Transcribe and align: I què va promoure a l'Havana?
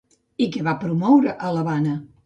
I 0.45 0.47
què 0.55 0.63
va 0.69 0.73
promoure 0.85 1.37
a 1.51 1.57
l'Havana? 1.59 1.99